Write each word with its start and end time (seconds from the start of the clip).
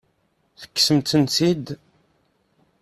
Tekksemt-ten-id? 0.61 1.65